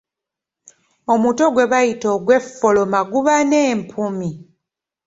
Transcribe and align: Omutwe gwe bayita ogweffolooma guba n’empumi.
Omutwe 1.13 1.47
gwe 1.53 1.69
bayita 1.71 2.07
ogweffolooma 2.15 2.99
guba 3.11 3.35
n’empumi. 3.49 4.29